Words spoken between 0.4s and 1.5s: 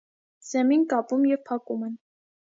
Սեմին կապում և